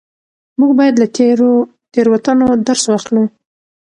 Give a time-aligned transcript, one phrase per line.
[0.59, 1.51] موږ بايد له تېرو
[1.93, 3.23] تېروتنو درس واخلو.